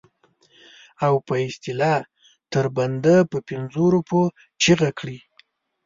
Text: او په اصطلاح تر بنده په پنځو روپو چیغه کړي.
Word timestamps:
او 1.05 1.13
په 1.27 1.33
اصطلاح 1.47 2.01
تر 2.51 2.65
بنده 2.77 3.15
په 3.31 3.37
پنځو 3.49 3.83
روپو 3.93 4.21
چیغه 4.61 4.89
کړي. 4.99 5.17